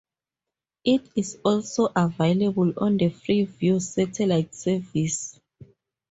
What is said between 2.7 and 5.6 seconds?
on the Freeview satellite service.